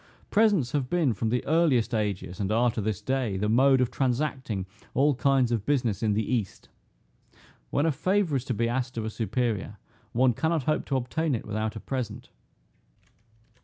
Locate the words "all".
4.95-5.13